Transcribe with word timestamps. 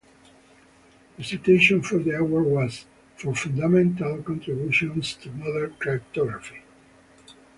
The 1.15 1.23
citation 1.23 1.83
for 1.83 1.99
the 1.99 2.17
award 2.17 2.45
was: 2.45 2.87
For 3.17 3.35
fundamental 3.35 4.23
contributions 4.23 5.13
to 5.17 5.29
modern 5.29 5.75
cryptography. 5.77 6.63